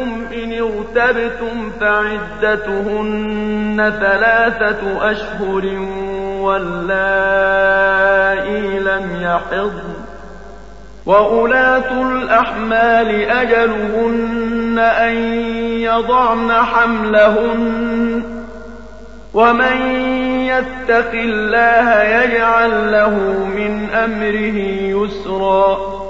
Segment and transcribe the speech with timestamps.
[0.00, 5.64] نسائكم إن ارتبتم فعدتهن ثلاثة أشهر
[6.40, 7.58] واللائي
[8.78, 9.94] لم يحضن
[11.06, 15.14] وأولاة الأحمال أجلهن أن
[15.80, 18.22] يضعن حملهن
[19.34, 19.76] ومن
[20.46, 23.14] يتق الله يجعل له
[23.46, 24.56] من أمره
[25.04, 26.09] يسرا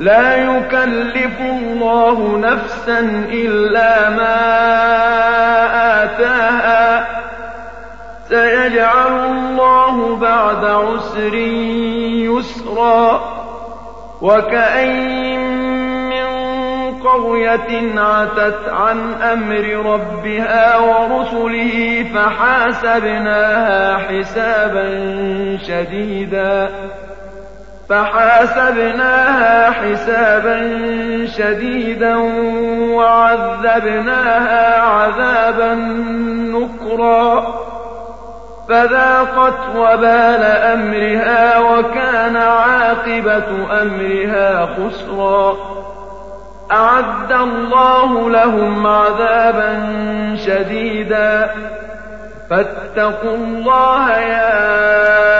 [0.00, 2.98] لا يكلف الله نفسا
[3.32, 4.36] إلا ما
[6.04, 7.06] آتاها.
[8.28, 11.34] سيجعل الله بعد عسر
[12.24, 13.20] يسرا.
[14.22, 15.40] وكأين
[16.08, 16.26] من
[17.00, 24.86] قرية عتت عن أمر ربها ورسله فحاسبناها حسابا
[25.68, 26.70] شديدا.
[27.90, 30.58] فحاسبناها حسابا
[31.38, 32.16] شديدا
[32.94, 35.74] وعذبناها عذابا
[36.54, 37.46] نكرا.
[38.68, 45.56] فذاقت وبال أمرها وكان عاقبة أمرها خسرا.
[46.72, 49.86] أعد الله لهم عذابا
[50.46, 51.50] شديدا.
[52.50, 55.39] فاتقوا الله يا